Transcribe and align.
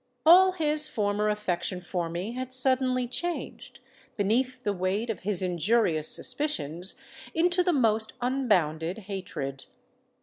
All 0.25 0.53
his 0.53 0.87
former 0.87 1.29
affection 1.29 1.79
for 1.79 2.09
me 2.09 2.31
had 2.31 2.51
suddenly 2.51 3.07
changed, 3.07 3.81
beneath 4.17 4.63
the 4.63 4.73
weight 4.73 5.11
of 5.11 5.19
his 5.19 5.43
injurious 5.43 6.07
suspicions, 6.09 6.99
into 7.35 7.61
the 7.61 7.71
most 7.71 8.13
unbounded 8.19 8.97
hatred. 8.97 9.65